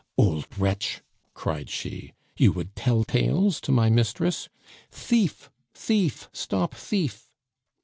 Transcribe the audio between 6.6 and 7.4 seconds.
thief!"